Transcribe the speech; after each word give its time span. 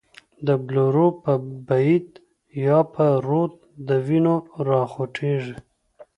د 0.45 0.47
بلورو 0.65 1.07
په 1.23 1.33
بید 1.69 2.07
یا 2.65 2.79
به، 2.91 3.07
رود 3.27 3.53
د 3.87 3.89
وینو 4.07 4.35
را 4.67 4.81
خوټیږی 4.91 5.55